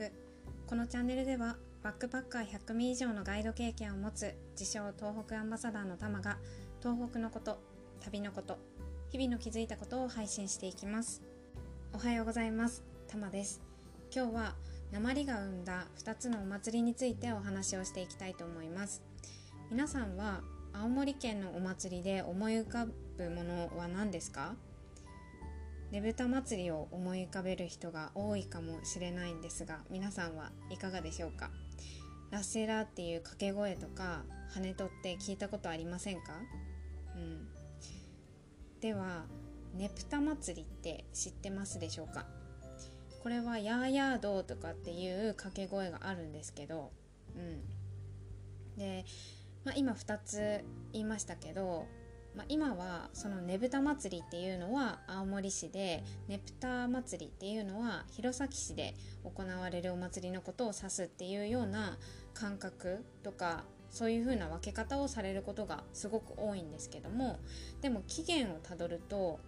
[0.00, 0.12] 録
[0.66, 6.38] このチャンネルではバックパッカー100名以上のガイド経験を持つ自称東北アンバサダーのタマが
[6.80, 7.58] 東北のこと
[8.00, 8.58] 旅のこと
[9.10, 11.20] 日々の気づいたことを配信していきます。
[11.92, 12.82] おはようございます。
[13.08, 13.60] タマです。
[14.14, 14.54] 今日は
[14.92, 19.02] 鉛が生んだ2つのお祭りについてお話をしていきたいと思います。
[19.70, 20.40] 皆さんは
[20.72, 22.86] 青森県のお祭りで思い浮か
[23.18, 24.54] ぶものは何ですか？
[25.90, 31.50] ねぶた祭りを思い浮かべる人が多いかもしれないんですが皆さんはいかがでしょうか？
[32.30, 34.22] ラッセラーっていう掛け声とか
[34.54, 36.34] 羽とって聞いたことありませんか？
[37.16, 37.48] うん。
[38.80, 39.24] では
[39.74, 42.24] ねぷた祭りって知ってますでしょうか？
[43.22, 46.92] これはヤーヤードとかっていう掛け声があるんですけど
[47.36, 48.78] うん。
[48.78, 49.04] で、
[49.64, 51.86] まあ、今2つ言いましたけど
[52.36, 61.98] まあ、今はそのねぶた祭りっていうのは青森市でねぷた祭りっていうのは弘前市で行われるお祭りのことを指すっていうような
[62.32, 67.40] 感覚とかそういう風な分け方をされることがすごく多いんですけども
[67.80, 69.40] でも起源をたどると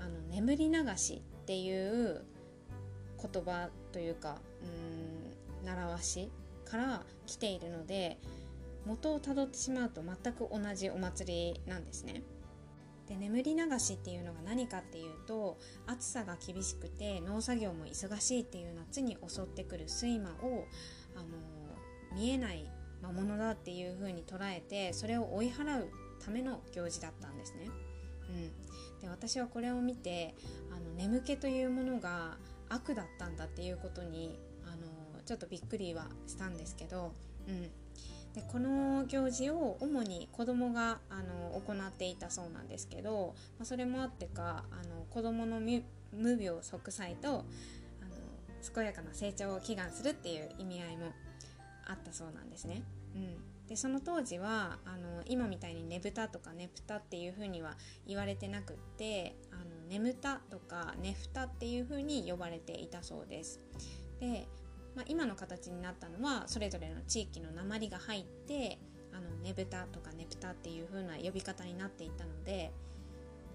[0.00, 2.24] あの眠り流しっていう
[3.20, 6.30] 言葉というかうん習わし
[6.64, 8.18] から来ているので
[8.86, 12.22] 元をたどってしまうと全く同じお祭りなんですね。
[13.06, 20.64] で眠り流しっていうのが何かっていうと暑さが厳しくて農作業も忙しいっていう夏に襲ってくる睡魔を
[21.16, 21.28] あの
[22.14, 22.70] 見えない
[23.02, 25.88] 魔物だっていう風に捉えてそれを追い払う
[26.24, 27.68] ための行事だったんですね。
[28.28, 30.36] うん、で私はこれを見て
[30.70, 37.12] あの眠気というものが悪だったんだっていうことにあのちょっとびっくりはしたんですけど、
[37.48, 37.68] うん、
[38.34, 45.82] でこの行事を主に子供があの行っていたそうなんですけど、まあ、それもあってかあの子供の無
[46.40, 47.44] 病息災とあの
[48.74, 51.12] 健やかな成長を祈願するっていう意味合いも
[51.86, 52.82] あったそうなんですね。
[53.16, 57.76] うん、でその当時はあの今みたいにねぶたとかねぷたっていう風には
[58.06, 63.60] 言われてなくってあの眠たとかねふたっていう風に呼ばれていたそうです。
[64.20, 64.46] で
[64.94, 68.78] まあ、今の形になったのはそれぞれの地域の鉛が入って
[69.12, 72.72] あのねぶたとかねぷたっていう風な呼び方になっていたので、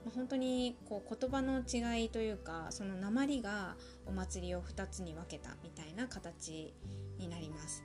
[0.06, 3.76] まあ、本当にこう言葉の違いというかその鉛が
[4.06, 6.74] お祭りを2つに分けたみたいな形
[7.18, 7.84] になります。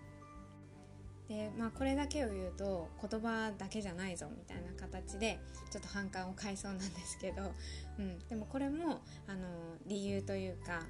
[1.29, 5.39] でまあこれだけを言うと言葉だけじゃないぞみたいな形で
[5.71, 7.53] ちょっと反感を買いそうなんですけど、
[8.01, 9.47] うん、でもこれもあの
[9.87, 10.81] 理由というか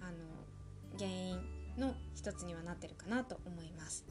[0.00, 4.04] あの原因の一つにはなってるかなと思います。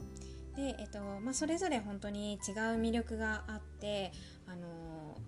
[0.56, 2.40] で、えっとまあ、それぞれ本当に違う
[2.80, 4.12] 魅力があって、
[4.46, 5.18] あの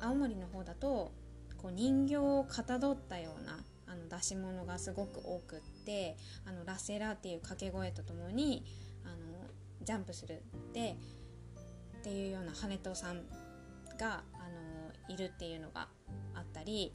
[0.00, 1.12] 青森の方だと
[1.56, 8.64] こう人形をかたどったようなあの出し物がすごく多くってあのラセラっていう掛け声とともに
[9.04, 9.16] あの
[9.82, 10.42] ジャンプする
[10.72, 10.96] で
[12.00, 13.22] っていうような羽戸さん
[13.98, 14.48] があ
[15.08, 15.88] のいるっていうのが
[16.34, 16.92] あったり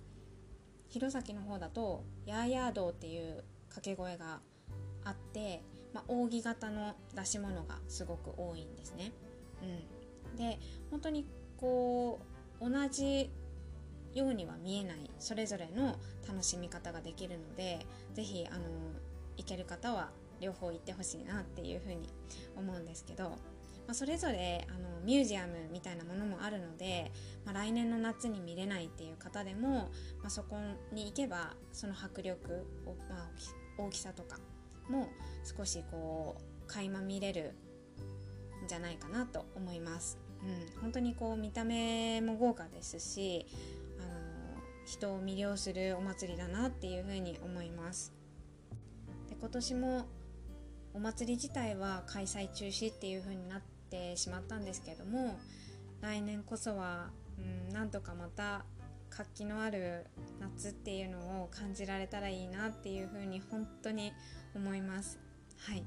[0.89, 4.39] 弘前の方だとヤーヤードっていう掛け声が
[5.03, 5.63] あって、
[5.93, 9.11] まあ、扇形の出し物がすごく多いんですね。
[9.61, 11.25] うん、で本当に
[11.57, 12.19] こ
[12.59, 13.29] う同じ
[14.13, 15.95] ようには見えないそれぞれの
[16.27, 18.63] 楽しみ方ができるので是非あの
[19.37, 20.09] 行ける方は
[20.39, 22.09] 両方行ってほしいなっていうふうに
[22.57, 23.37] 思うんですけど、ま
[23.89, 27.11] あ、それぞれあのミュージアムみたいなものもあるので、
[27.45, 29.91] まあ、来年の夏に見れないっていう方でも、
[30.21, 30.57] まあ、そこ
[30.91, 33.29] に行けばその迫力を、まあ、
[33.77, 34.39] 大きさとか
[34.91, 35.09] も
[35.43, 37.53] 少しこう垣間見れる
[38.63, 40.17] んじゃないかなと思います。
[40.43, 43.45] うん、本当にこう見た目も豪華ですし
[43.99, 48.13] あの人を魅了するお祭りだなっていうふうに思います。
[49.29, 50.05] で今年も
[50.93, 55.39] お祭り自体は開催中止っていう風になってしまったんですけども
[56.01, 58.65] 来年こそは、うん、なんとかまた
[59.11, 60.07] 活気のある
[60.39, 64.13] 夏っていうのを感じられたらいいなっていうふうに本当に
[64.55, 65.19] 思います。
[65.59, 65.83] はい。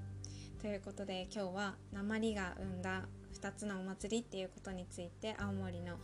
[0.60, 3.08] ということで今日は鉛が生んだ
[3.40, 5.98] 2つのお祭りっていうことについて青森のあの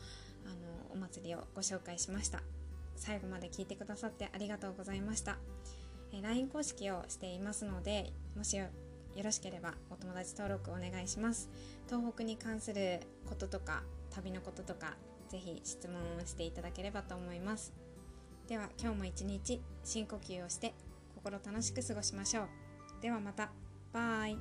[0.95, 2.43] お祭りをご紹介しました。
[2.97, 5.39] 最後まで聞いてくださってありがとうございました、
[6.13, 8.67] え LINE 公式をしていますのでもしよ
[9.23, 11.49] ろしければお友達登録お願いします。
[11.87, 14.97] 東北に関することとか旅のこととか
[15.31, 17.73] ぜひ質問をしていただければと思います。
[18.49, 20.75] では今日も一日深呼吸をして
[21.15, 22.49] 心楽しく過ごしましょう。
[23.01, 23.51] ではまた。
[23.93, 24.37] バイ。